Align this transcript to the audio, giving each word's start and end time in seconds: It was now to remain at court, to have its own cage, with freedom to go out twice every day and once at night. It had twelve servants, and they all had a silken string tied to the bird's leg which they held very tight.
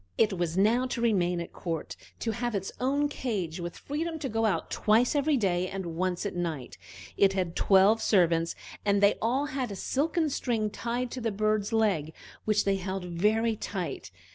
It 0.17 0.33
was 0.33 0.57
now 0.57 0.87
to 0.87 0.99
remain 0.99 1.39
at 1.39 1.53
court, 1.53 1.95
to 2.21 2.31
have 2.31 2.55
its 2.55 2.71
own 2.79 3.07
cage, 3.07 3.59
with 3.59 3.77
freedom 3.77 4.17
to 4.17 4.29
go 4.29 4.47
out 4.47 4.71
twice 4.71 5.13
every 5.13 5.37
day 5.37 5.67
and 5.67 5.95
once 5.95 6.25
at 6.25 6.35
night. 6.35 6.75
It 7.17 7.33
had 7.33 7.55
twelve 7.55 8.01
servants, 8.01 8.55
and 8.83 8.99
they 8.99 9.19
all 9.21 9.45
had 9.45 9.69
a 9.71 9.75
silken 9.75 10.31
string 10.31 10.71
tied 10.71 11.11
to 11.11 11.21
the 11.21 11.31
bird's 11.31 11.71
leg 11.71 12.13
which 12.45 12.65
they 12.65 12.77
held 12.77 13.05
very 13.05 13.55
tight. 13.55 14.09